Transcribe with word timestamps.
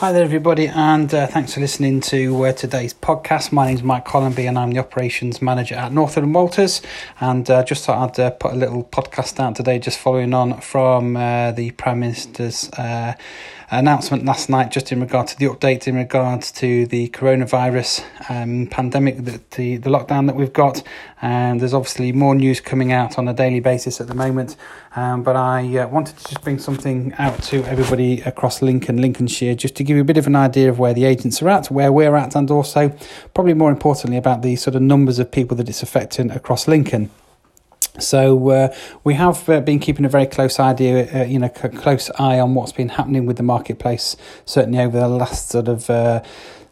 Hi 0.00 0.12
there, 0.12 0.24
everybody, 0.24 0.66
and 0.66 1.12
uh, 1.14 1.26
thanks 1.26 1.54
for 1.54 1.60
listening 1.60 2.02
to 2.02 2.44
uh, 2.44 2.52
today's 2.52 2.92
podcast. 2.92 3.50
My 3.50 3.68
name 3.68 3.76
is 3.76 3.82
Mike 3.82 4.04
Collenby, 4.04 4.44
and 4.44 4.58
I'm 4.58 4.72
the 4.72 4.78
operations 4.78 5.40
manager 5.40 5.74
at 5.74 5.90
Northern 5.90 6.34
Walters. 6.34 6.82
And 7.18 7.48
uh, 7.48 7.64
just 7.64 7.86
thought 7.86 8.10
I'd 8.10 8.20
uh, 8.20 8.30
put 8.32 8.52
a 8.52 8.56
little 8.56 8.84
podcast 8.84 9.40
out 9.40 9.56
today, 9.56 9.78
just 9.78 9.98
following 9.98 10.34
on 10.34 10.60
from 10.60 11.16
uh, 11.16 11.52
the 11.52 11.70
Prime 11.70 12.00
Minister's 12.00 12.68
uh, 12.72 13.14
announcement 13.70 14.26
last 14.26 14.50
night, 14.50 14.70
just 14.70 14.92
in 14.92 15.00
regard 15.00 15.28
to 15.28 15.38
the 15.38 15.46
update 15.46 15.88
in 15.88 15.96
regards 15.96 16.52
to 16.52 16.86
the 16.86 17.08
coronavirus 17.08 18.04
um, 18.30 18.66
pandemic, 18.66 19.16
the, 19.24 19.40
the, 19.52 19.78
the 19.78 19.90
lockdown 19.90 20.26
that 20.26 20.36
we've 20.36 20.52
got. 20.52 20.82
And 21.22 21.60
there's 21.60 21.74
obviously 21.74 22.12
more 22.12 22.34
news 22.34 22.60
coming 22.60 22.92
out 22.92 23.18
on 23.18 23.26
a 23.28 23.32
daily 23.32 23.60
basis 23.60 23.98
at 24.00 24.08
the 24.08 24.14
moment. 24.14 24.56
Um, 24.94 25.22
but 25.22 25.36
I 25.36 25.84
wanted 25.86 26.18
to 26.18 26.24
just 26.24 26.42
bring 26.42 26.58
something 26.58 27.12
out 27.18 27.42
to 27.44 27.64
everybody 27.64 28.20
across 28.22 28.62
Lincoln, 28.62 29.00
Lincolnshire, 29.00 29.54
just 29.54 29.74
to 29.76 29.84
give 29.86 29.96
you 29.96 30.02
a 30.02 30.04
bit 30.04 30.18
of 30.18 30.26
an 30.26 30.36
idea 30.36 30.68
of 30.68 30.78
where 30.78 30.92
the 30.92 31.04
agents 31.04 31.40
are 31.40 31.48
at, 31.48 31.70
where 31.70 31.92
we're 31.92 32.16
at, 32.16 32.34
and 32.34 32.50
also, 32.50 32.94
probably 33.34 33.54
more 33.54 33.70
importantly, 33.70 34.16
about 34.16 34.42
the 34.42 34.56
sort 34.56 34.74
of 34.74 34.82
numbers 34.82 35.18
of 35.18 35.30
people 35.30 35.56
that 35.56 35.68
it's 35.68 35.82
affecting 35.82 36.30
across 36.30 36.68
Lincoln. 36.68 37.10
So 37.98 38.50
uh, 38.50 38.74
we 39.04 39.14
have 39.14 39.48
uh, 39.48 39.60
been 39.60 39.78
keeping 39.78 40.04
a 40.04 40.08
very 40.08 40.26
close 40.26 40.60
idea, 40.60 41.22
uh, 41.22 41.24
you 41.24 41.38
know, 41.38 41.50
c- 41.54 41.68
close 41.68 42.10
eye 42.18 42.38
on 42.38 42.54
what's 42.54 42.72
been 42.72 42.90
happening 42.90 43.26
with 43.26 43.36
the 43.36 43.42
marketplace. 43.42 44.16
Certainly 44.44 44.80
over 44.80 44.98
the 44.98 45.08
last 45.08 45.48
sort 45.48 45.68
of 45.68 45.88
uh, 45.88 46.22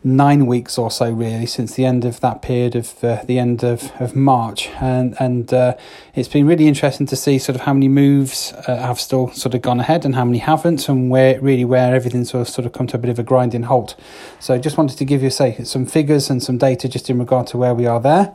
nine 0.06 0.44
weeks 0.44 0.76
or 0.76 0.90
so, 0.90 1.10
really, 1.10 1.46
since 1.46 1.74
the 1.74 1.86
end 1.86 2.04
of 2.04 2.20
that 2.20 2.42
period 2.42 2.76
of 2.76 3.02
uh, 3.02 3.22
the 3.24 3.38
end 3.38 3.64
of, 3.64 3.90
of 4.00 4.14
March, 4.14 4.68
and 4.80 5.16
and 5.18 5.52
uh, 5.54 5.74
it's 6.14 6.28
been 6.28 6.46
really 6.46 6.68
interesting 6.68 7.06
to 7.06 7.16
see 7.16 7.38
sort 7.38 7.56
of 7.56 7.62
how 7.62 7.72
many 7.72 7.88
moves 7.88 8.52
have 8.66 9.00
still 9.00 9.30
sort 9.32 9.54
of 9.54 9.62
gone 9.62 9.80
ahead 9.80 10.04
and 10.04 10.14
how 10.14 10.24
many 10.24 10.38
haven't, 10.38 10.88
and 10.88 11.10
where 11.10 11.40
really 11.40 11.64
where 11.64 11.94
everything 11.94 12.24
sort 12.24 12.42
of 12.42 12.48
sort 12.48 12.66
of 12.66 12.72
come 12.72 12.86
to 12.86 12.96
a 12.96 13.00
bit 13.00 13.10
of 13.10 13.18
a 13.18 13.22
grinding 13.22 13.62
halt. 13.62 13.96
So 14.40 14.52
I 14.52 14.58
just 14.58 14.76
wanted 14.76 14.98
to 14.98 15.04
give 15.06 15.22
you 15.22 15.30
say 15.30 15.56
some 15.64 15.86
figures 15.86 16.28
and 16.28 16.42
some 16.42 16.58
data 16.58 16.86
just 16.86 17.08
in 17.08 17.18
regard 17.18 17.46
to 17.48 17.58
where 17.58 17.74
we 17.74 17.86
are 17.86 18.00
there. 18.00 18.34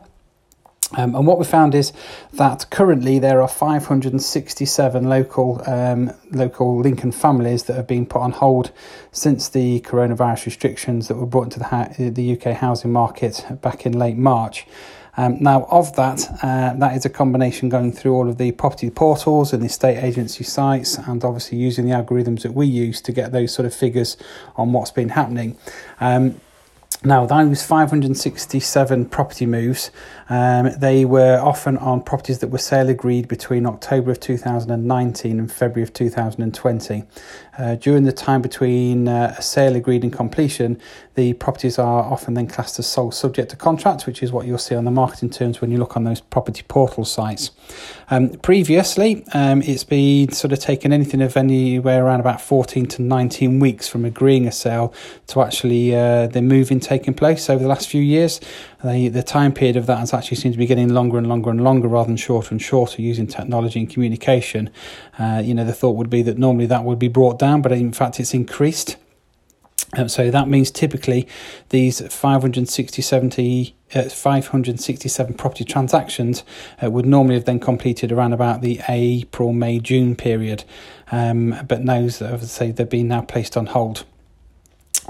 Um, 0.96 1.14
and 1.14 1.26
what 1.26 1.38
we 1.38 1.44
found 1.44 1.74
is 1.74 1.92
that 2.32 2.66
currently 2.70 3.18
there 3.18 3.40
are 3.40 3.48
567 3.48 5.04
local 5.04 5.62
um, 5.66 6.12
local 6.32 6.80
Lincoln 6.80 7.12
families 7.12 7.64
that 7.64 7.76
have 7.76 7.86
been 7.86 8.06
put 8.06 8.20
on 8.20 8.32
hold 8.32 8.72
since 9.12 9.48
the 9.48 9.80
coronavirus 9.82 10.46
restrictions 10.46 11.08
that 11.08 11.16
were 11.16 11.26
brought 11.26 11.44
into 11.44 11.60
the, 11.60 11.66
ha- 11.66 11.92
the 11.96 12.32
UK 12.32 12.56
housing 12.56 12.92
market 12.92 13.44
back 13.62 13.86
in 13.86 13.98
late 13.98 14.16
March. 14.16 14.66
Um, 15.16 15.38
now, 15.40 15.66
of 15.70 15.94
that, 15.96 16.26
uh, 16.42 16.74
that 16.74 16.96
is 16.96 17.04
a 17.04 17.10
combination 17.10 17.68
going 17.68 17.92
through 17.92 18.14
all 18.14 18.28
of 18.28 18.38
the 18.38 18.52
property 18.52 18.90
portals 18.90 19.52
and 19.52 19.62
the 19.62 19.66
estate 19.66 20.02
agency 20.02 20.44
sites, 20.44 20.96
and 20.98 21.22
obviously 21.24 21.58
using 21.58 21.84
the 21.84 21.92
algorithms 21.92 22.42
that 22.42 22.54
we 22.54 22.66
use 22.66 23.00
to 23.02 23.12
get 23.12 23.32
those 23.32 23.52
sort 23.52 23.66
of 23.66 23.74
figures 23.74 24.16
on 24.56 24.72
what's 24.72 24.90
been 24.90 25.10
happening. 25.10 25.58
Um, 26.00 26.40
now, 27.02 27.24
those 27.24 27.62
567 27.64 29.06
property 29.06 29.46
moves, 29.46 29.90
um, 30.28 30.70
they 30.78 31.06
were 31.06 31.38
often 31.38 31.78
on 31.78 32.02
properties 32.02 32.40
that 32.40 32.48
were 32.48 32.58
sale 32.58 32.90
agreed 32.90 33.26
between 33.26 33.64
October 33.64 34.10
of 34.10 34.20
2019 34.20 35.38
and 35.38 35.50
February 35.50 35.82
of 35.82 35.94
2020. 35.94 37.04
Uh, 37.58 37.74
during 37.76 38.04
the 38.04 38.12
time 38.12 38.42
between 38.42 39.08
uh, 39.08 39.34
a 39.36 39.42
sale 39.42 39.76
agreed 39.76 40.02
and 40.02 40.12
completion, 40.12 40.78
the 41.14 41.32
properties 41.34 41.78
are 41.78 42.04
often 42.04 42.34
then 42.34 42.46
classed 42.46 42.78
as 42.78 42.86
sold 42.86 43.14
subject 43.14 43.50
to 43.50 43.56
contract, 43.56 44.06
which 44.06 44.22
is 44.22 44.30
what 44.30 44.46
you'll 44.46 44.58
see 44.58 44.74
on 44.74 44.84
the 44.84 44.90
marketing 44.90 45.30
terms 45.30 45.60
when 45.60 45.70
you 45.70 45.78
look 45.78 45.96
on 45.96 46.04
those 46.04 46.20
property 46.20 46.62
portal 46.68 47.04
sites. 47.04 47.50
Um, 48.10 48.30
previously, 48.30 49.24
um, 49.34 49.62
it's 49.62 49.84
been 49.84 50.32
sort 50.32 50.52
of 50.52 50.58
taken 50.58 50.92
anything 50.92 51.22
of 51.22 51.36
anywhere 51.36 52.04
around 52.04 52.20
about 52.20 52.40
14 52.40 52.86
to 52.86 53.02
19 53.02 53.58
weeks 53.58 53.88
from 53.88 54.04
agreeing 54.04 54.46
a 54.46 54.52
sale 54.52 54.94
to 55.26 55.42
actually 55.42 55.94
uh, 55.94 56.28
the 56.28 56.42
moving 56.42 56.80
taking 56.90 57.14
place 57.14 57.48
over 57.48 57.62
the 57.62 57.68
last 57.68 57.88
few 57.88 58.02
years. 58.02 58.40
The, 58.82 59.08
the 59.08 59.22
time 59.22 59.52
period 59.52 59.76
of 59.76 59.86
that 59.86 59.98
has 59.98 60.12
actually 60.12 60.38
seemed 60.38 60.54
to 60.54 60.58
be 60.58 60.66
getting 60.66 60.88
longer 60.88 61.18
and 61.18 61.28
longer 61.28 61.48
and 61.48 61.62
longer 61.62 61.86
rather 61.86 62.08
than 62.08 62.16
shorter 62.16 62.50
and 62.50 62.60
shorter 62.60 63.00
using 63.00 63.28
technology 63.28 63.78
and 63.78 63.88
communication. 63.88 64.70
Uh, 65.16 65.40
you 65.44 65.54
know, 65.54 65.64
the 65.64 65.72
thought 65.72 65.94
would 65.94 66.10
be 66.10 66.22
that 66.22 66.36
normally 66.36 66.66
that 66.66 66.82
would 66.84 66.98
be 66.98 67.06
brought 67.06 67.38
down, 67.38 67.62
but 67.62 67.70
in 67.70 67.92
fact 67.92 68.18
it's 68.18 68.34
increased. 68.34 68.96
Um, 69.96 70.08
so 70.08 70.30
that 70.32 70.48
means 70.48 70.70
typically 70.72 71.28
these 71.68 72.00
560, 72.00 73.74
uh, 73.94 74.02
567 74.02 75.34
property 75.34 75.64
transactions 75.64 76.42
uh, 76.82 76.90
would 76.90 77.06
normally 77.06 77.34
have 77.34 77.44
then 77.44 77.60
completed 77.60 78.10
around 78.10 78.32
about 78.32 78.62
the 78.62 78.80
April, 78.88 79.52
May, 79.52 79.78
June 79.78 80.16
period. 80.16 80.64
Um, 81.12 81.56
but 81.68 81.84
now, 81.84 81.98
as 81.98 82.20
I 82.20 82.36
say, 82.38 82.70
they've 82.72 82.88
been 82.88 83.08
now 83.08 83.22
placed 83.22 83.56
on 83.56 83.66
hold. 83.66 84.04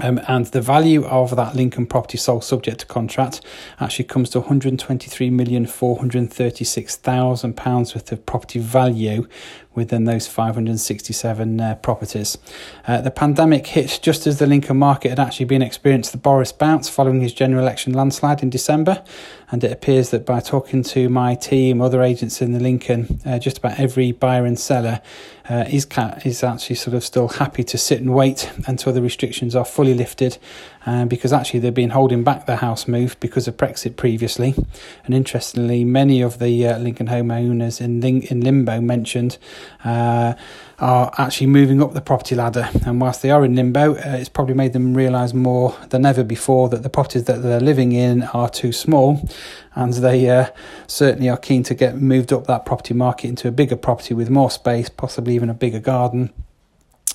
Um, 0.01 0.19
and 0.27 0.47
the 0.47 0.61
value 0.61 1.05
of 1.05 1.35
that 1.35 1.55
Lincoln 1.55 1.85
property 1.85 2.17
sold 2.17 2.43
subject 2.43 2.79
to 2.79 2.85
contract 2.87 3.41
actually 3.79 4.05
comes 4.05 4.31
to 4.31 4.39
123 4.39 5.29
million 5.29 5.67
436,000 5.67 7.55
pounds 7.55 7.93
worth 7.93 8.11
of 8.11 8.25
property 8.25 8.57
value 8.57 9.27
within 9.73 10.03
those 10.03 10.27
567 10.27 11.61
uh, 11.61 11.75
properties. 11.75 12.37
Uh, 12.85 12.99
the 13.01 13.11
pandemic 13.11 13.67
hit 13.67 13.99
just 14.01 14.27
as 14.27 14.39
the 14.39 14.45
Lincoln 14.45 14.77
market 14.77 15.09
had 15.09 15.19
actually 15.19 15.45
been 15.45 15.61
experienced 15.61 16.11
the 16.11 16.17
Boris 16.17 16.51
bounce 16.51 16.89
following 16.89 17.21
his 17.21 17.33
general 17.33 17.61
election 17.63 17.93
landslide 17.93 18.43
in 18.43 18.49
December, 18.49 19.03
and 19.49 19.63
it 19.63 19.71
appears 19.71 20.09
that 20.09 20.25
by 20.25 20.39
talking 20.39 20.83
to 20.83 21.09
my 21.09 21.35
team, 21.35 21.81
other 21.81 22.01
agents 22.01 22.41
in 22.41 22.51
the 22.51 22.59
Lincoln, 22.59 23.19
uh, 23.25 23.39
just 23.39 23.57
about 23.57 23.79
every 23.79 24.11
buyer 24.11 24.45
and 24.45 24.59
seller 24.59 25.01
uh, 25.49 25.65
is, 25.69 25.87
is 26.23 26.43
actually 26.43 26.75
sort 26.75 26.95
of 26.95 27.03
still 27.03 27.27
happy 27.27 27.63
to 27.63 27.77
sit 27.77 27.99
and 27.99 28.13
wait 28.13 28.49
until 28.67 28.93
the 28.93 29.01
restrictions 29.01 29.55
are 29.55 29.65
fully 29.65 29.93
lifted 29.93 30.37
um, 30.85 31.07
because 31.07 31.33
actually 31.33 31.59
they've 31.59 31.73
been 31.73 31.89
holding 31.89 32.23
back 32.23 32.45
the 32.45 32.57
house 32.57 32.87
move 32.87 33.19
because 33.19 33.47
of 33.47 33.57
Brexit 33.57 33.97
previously. 33.97 34.55
And 35.03 35.13
interestingly, 35.13 35.83
many 35.83 36.21
of 36.21 36.39
the 36.39 36.67
uh, 36.67 36.77
Lincoln 36.77 37.07
homeowners 37.07 37.81
in, 37.81 37.99
lim- 38.01 38.21
in 38.21 38.41
limbo 38.41 38.79
mentioned 38.79 39.37
uh, 39.83 40.33
are 40.79 41.13
actually 41.17 41.47
moving 41.47 41.81
up 41.81 41.93
the 41.93 42.01
property 42.01 42.35
ladder. 42.35 42.69
And 42.85 42.99
whilst 42.99 43.21
they 43.21 43.29
are 43.29 43.45
in 43.45 43.55
limbo, 43.55 43.95
uh, 43.95 44.17
it's 44.17 44.29
probably 44.29 44.55
made 44.55 44.73
them 44.73 44.93
realise 44.93 45.33
more 45.33 45.75
than 45.89 46.05
ever 46.05 46.23
before 46.23 46.69
that 46.69 46.83
the 46.83 46.89
properties 46.89 47.25
that 47.25 47.43
they're 47.43 47.59
living 47.59 47.91
in 47.91 48.23
are 48.23 48.49
too 48.49 48.71
small. 48.71 49.29
And 49.75 49.93
they 49.93 50.29
uh, 50.29 50.47
certainly 50.87 51.29
are 51.29 51.37
keen 51.37 51.63
to 51.63 51.75
get 51.75 51.97
moved 51.97 52.33
up 52.33 52.47
that 52.47 52.65
property 52.65 52.93
market 52.93 53.27
into 53.27 53.47
a 53.47 53.51
bigger 53.51 53.75
property 53.75 54.13
with 54.13 54.29
more 54.29 54.49
space, 54.51 54.89
possibly 54.89 55.35
even 55.35 55.49
a 55.49 55.53
bigger 55.53 55.79
garden. 55.79 56.33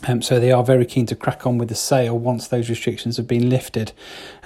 Um, 0.07 0.21
so 0.21 0.39
they 0.39 0.53
are 0.53 0.63
very 0.63 0.85
keen 0.85 1.07
to 1.07 1.17
crack 1.17 1.47
on 1.47 1.59
with 1.59 1.69
the 1.69 1.75
sale 1.75 2.19
once 2.19 2.49
those 2.49 2.69
restrictions 2.69 3.17
have 3.17 3.27
been 3.27 3.49
lifted. 3.49 3.93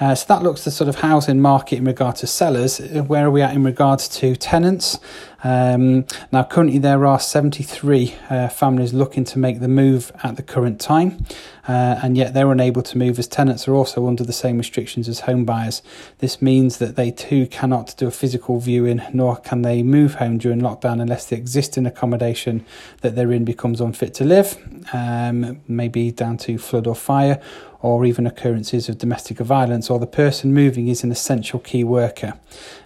Uh, 0.01 0.15
so 0.15 0.27
that 0.29 0.43
looks 0.43 0.65
the 0.65 0.71
sort 0.71 0.89
of 0.89 0.97
housing 0.97 1.41
market 1.41 1.77
in 1.77 1.85
regard 1.85 2.17
to 2.17 2.27
sellers. 2.27 2.79
Where 2.79 3.27
are 3.27 3.31
we 3.31 3.43
at 3.43 3.55
in 3.55 3.65
regards 3.65 4.09
to 4.21 4.37
tenants? 4.37 4.99
Um, 5.43 6.05
now, 6.33 6.45
currently 6.45 6.79
there 6.79 7.07
are 7.07 7.19
73 7.19 8.15
uh, 8.29 8.49
families 8.49 8.93
looking 8.93 9.25
to 9.25 9.39
make 9.39 9.61
the 9.61 9.69
move 9.69 10.13
at 10.23 10.37
the 10.37 10.43
current 10.43 10.81
time, 10.81 11.25
uh, 11.67 11.99
and 12.03 12.17
yet 12.17 12.35
they're 12.35 12.51
unable 12.51 12.83
to 12.83 12.99
move 12.99 13.19
as 13.19 13.27
tenants 13.27 13.67
are 13.67 13.75
also 13.75 14.07
under 14.07 14.25
the 14.25 14.33
same 14.33 14.59
restrictions 14.59 15.09
as 15.09 15.21
home 15.21 15.45
buyers. 15.45 15.83
This 16.19 16.43
means 16.43 16.79
that 16.79 16.97
they 16.97 17.11
too 17.11 17.47
cannot 17.47 17.95
do 17.97 18.07
a 18.07 18.11
physical 18.11 18.59
viewing, 18.61 19.01
nor 19.13 19.37
can 19.37 19.63
they 19.63 19.83
move 19.83 20.17
home 20.17 20.39
during 20.39 20.61
lockdown 20.61 21.01
unless 21.01 21.27
the 21.27 21.37
existing 21.37 21.87
accommodation 21.87 22.65
that 23.01 23.15
they're 23.15 23.33
in 23.33 23.45
becomes 23.45 23.81
unfit 23.81 24.13
to 24.15 24.25
live, 24.25 24.59
um, 24.93 25.40
maybe 25.67 26.11
down 26.11 26.37
to 26.39 26.59
flood 26.59 26.87
or 26.87 26.95
fire 26.95 27.41
or 27.83 28.05
even 28.05 28.27
occurrences 28.27 28.89
of 28.89 28.99
domestic 28.99 29.39
violence, 29.39 29.89
or 29.89 29.99
the 29.99 30.07
person 30.07 30.53
moving 30.53 30.89
is 30.89 31.03
an 31.03 31.11
essential 31.11 31.59
key 31.59 31.83
worker. 31.83 32.35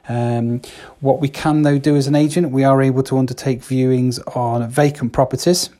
Um, 0.08 0.62
what 1.00 1.20
we 1.20 1.28
can, 1.28 1.62
though, 1.62 1.78
do 1.78 1.96
as 1.96 2.06
an 2.06 2.14
agent, 2.14 2.52
we 2.52 2.62
are 2.62 2.80
able 2.80 3.02
to 3.04 3.18
undertake 3.18 3.60
viewings 3.60 4.20
on 4.36 4.68
vacant 4.68 5.12
properties. 5.12 5.70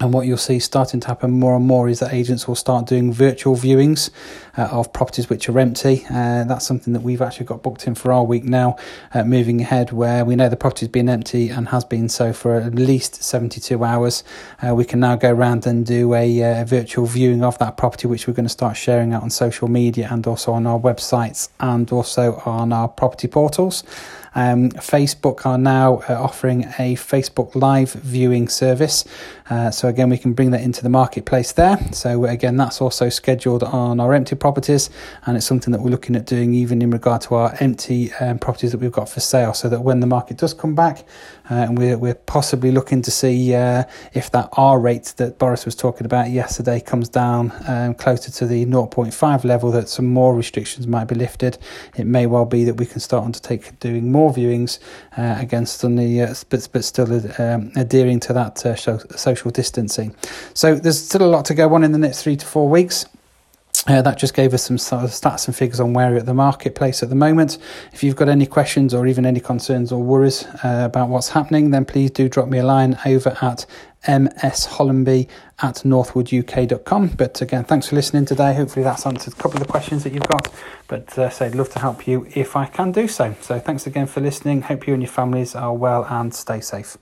And 0.00 0.12
what 0.12 0.26
you'll 0.26 0.38
see 0.38 0.58
starting 0.58 0.98
to 1.00 1.06
happen 1.06 1.30
more 1.30 1.54
and 1.54 1.64
more 1.64 1.88
is 1.88 2.00
that 2.00 2.12
agents 2.12 2.48
will 2.48 2.56
start 2.56 2.86
doing 2.86 3.12
virtual 3.12 3.54
viewings 3.54 4.10
uh, 4.58 4.62
of 4.62 4.92
properties 4.92 5.30
which 5.30 5.48
are 5.48 5.56
empty. 5.56 6.04
Uh, 6.10 6.42
that's 6.44 6.66
something 6.66 6.92
that 6.94 7.02
we've 7.02 7.22
actually 7.22 7.46
got 7.46 7.62
booked 7.62 7.86
in 7.86 7.94
for 7.94 8.12
our 8.12 8.24
week 8.24 8.42
now, 8.42 8.76
uh, 9.12 9.22
moving 9.22 9.60
ahead, 9.60 9.92
where 9.92 10.24
we 10.24 10.34
know 10.34 10.48
the 10.48 10.56
property's 10.56 10.88
been 10.88 11.08
empty 11.08 11.48
and 11.48 11.68
has 11.68 11.84
been 11.84 12.08
so 12.08 12.32
for 12.32 12.56
at 12.56 12.74
least 12.74 13.22
72 13.22 13.84
hours. 13.84 14.24
Uh, 14.66 14.74
we 14.74 14.84
can 14.84 14.98
now 14.98 15.14
go 15.14 15.30
around 15.30 15.64
and 15.64 15.86
do 15.86 16.12
a, 16.12 16.40
a, 16.40 16.62
uh, 16.62 16.64
virtual 16.64 17.06
viewing 17.06 17.44
of 17.44 17.56
that 17.58 17.76
property, 17.76 18.08
which 18.08 18.26
we're 18.26 18.34
going 18.34 18.44
to 18.44 18.50
start 18.50 18.76
sharing 18.76 19.12
out 19.12 19.22
on 19.22 19.30
social 19.30 19.68
media 19.68 20.08
and 20.10 20.26
also 20.26 20.52
on 20.52 20.66
our 20.66 20.78
websites 20.78 21.50
and 21.60 21.92
also 21.92 22.42
on 22.44 22.72
our 22.72 22.88
property 22.88 23.28
portals. 23.28 23.84
Um, 24.34 24.70
Facebook 24.70 25.46
are 25.46 25.58
now 25.58 26.02
uh, 26.08 26.14
offering 26.14 26.64
a 26.78 26.96
Facebook 26.96 27.54
Live 27.54 27.92
viewing 27.92 28.48
service. 28.48 29.04
Uh, 29.50 29.70
so 29.70 29.88
again, 29.88 30.08
we 30.08 30.16
can 30.16 30.32
bring 30.32 30.50
that 30.52 30.62
into 30.62 30.82
the 30.82 30.88
marketplace 30.88 31.52
there. 31.52 31.78
So 31.92 32.24
again, 32.24 32.56
that's 32.56 32.80
also 32.80 33.08
scheduled 33.08 33.62
on 33.62 34.00
our 34.00 34.14
empty 34.14 34.36
properties, 34.36 34.90
and 35.26 35.36
it's 35.36 35.46
something 35.46 35.70
that 35.72 35.82
we're 35.82 35.90
looking 35.90 36.16
at 36.16 36.24
doing 36.24 36.54
even 36.54 36.80
in 36.80 36.90
regard 36.90 37.20
to 37.22 37.34
our 37.34 37.54
empty 37.60 38.12
um, 38.14 38.38
properties 38.38 38.72
that 38.72 38.78
we've 38.78 38.92
got 38.92 39.08
for 39.08 39.20
sale, 39.20 39.52
so 39.52 39.68
that 39.68 39.82
when 39.82 40.00
the 40.00 40.06
market 40.06 40.38
does 40.38 40.54
come 40.54 40.74
back, 40.74 41.04
uh, 41.50 41.54
and 41.54 41.76
we're, 41.76 41.98
we're 41.98 42.14
possibly 42.14 42.70
looking 42.70 43.02
to 43.02 43.10
see 43.10 43.54
uh, 43.54 43.84
if 44.14 44.30
that 44.30 44.48
R 44.54 44.80
rate 44.80 45.12
that 45.18 45.38
Boris 45.38 45.66
was 45.66 45.74
talking 45.74 46.06
about 46.06 46.30
yesterday 46.30 46.80
comes 46.80 47.08
down 47.10 47.52
um, 47.68 47.94
closer 47.94 48.30
to 48.30 48.46
the 48.46 48.64
0.5 48.64 49.44
level, 49.44 49.70
that 49.70 49.90
some 49.90 50.06
more 50.06 50.34
restrictions 50.34 50.86
might 50.86 51.04
be 51.04 51.14
lifted. 51.14 51.58
It 51.96 52.06
may 52.06 52.26
well 52.26 52.46
be 52.46 52.64
that 52.64 52.74
we 52.74 52.86
can 52.86 53.00
start 53.00 53.24
undertake 53.24 53.78
doing 53.78 54.10
more 54.10 54.23
viewings 54.32 54.78
uh, 55.16 55.36
against 55.38 55.84
on 55.84 55.96
the, 55.96 56.22
uh, 56.22 56.34
but, 56.48 56.68
but 56.72 56.84
still 56.84 57.12
um, 57.40 57.72
adhering 57.76 58.20
to 58.20 58.32
that 58.32 58.64
uh, 58.64 58.74
social 58.74 59.50
distancing. 59.50 60.14
So 60.54 60.74
there's 60.74 61.02
still 61.02 61.22
a 61.22 61.28
lot 61.30 61.44
to 61.46 61.54
go 61.54 61.74
on 61.74 61.84
in 61.84 61.92
the 61.92 61.98
next 61.98 62.22
three 62.22 62.36
to 62.36 62.46
four 62.46 62.68
weeks. 62.68 63.06
Uh, 63.86 64.00
that 64.00 64.16
just 64.16 64.32
gave 64.32 64.54
us 64.54 64.62
some 64.62 64.78
sort 64.78 65.04
of 65.04 65.10
stats 65.10 65.46
and 65.46 65.54
figures 65.54 65.78
on 65.78 65.92
where 65.92 66.10
we're 66.10 66.16
at 66.16 66.26
the 66.26 66.32
marketplace 66.32 67.02
at 67.02 67.10
the 67.10 67.14
moment. 67.14 67.58
If 67.92 68.02
you've 68.02 68.16
got 68.16 68.30
any 68.30 68.46
questions 68.46 68.94
or 68.94 69.06
even 69.06 69.26
any 69.26 69.40
concerns 69.40 69.92
or 69.92 70.02
worries 70.02 70.44
uh, 70.64 70.84
about 70.86 71.10
what's 71.10 71.28
happening, 71.28 71.70
then 71.70 71.84
please 71.84 72.10
do 72.10 72.28
drop 72.28 72.48
me 72.48 72.58
a 72.58 72.64
line 72.64 72.98
over 73.04 73.36
at 73.42 73.66
mshollenby 74.06 75.28
at 75.60 75.76
northwooduk.com. 75.76 77.08
But 77.08 77.42
again, 77.42 77.64
thanks 77.64 77.88
for 77.88 77.96
listening 77.96 78.24
today. 78.24 78.54
Hopefully, 78.54 78.84
that's 78.84 79.04
answered 79.04 79.34
a 79.34 79.36
couple 79.36 79.60
of 79.60 79.66
the 79.66 79.70
questions 79.70 80.04
that 80.04 80.14
you've 80.14 80.28
got. 80.28 80.48
But 80.88 81.18
uh, 81.18 81.28
say, 81.28 81.46
I'd 81.46 81.54
love 81.54 81.70
to 81.70 81.78
help 81.78 82.06
you 82.06 82.26
if 82.34 82.56
I 82.56 82.66
can 82.66 82.90
do 82.90 83.06
so. 83.06 83.34
So, 83.42 83.58
thanks 83.58 83.86
again 83.86 84.06
for 84.06 84.20
listening. 84.20 84.62
Hope 84.62 84.86
you 84.86 84.94
and 84.94 85.02
your 85.02 85.12
families 85.12 85.54
are 85.54 85.74
well 85.74 86.06
and 86.08 86.34
stay 86.34 86.60
safe. 86.60 86.96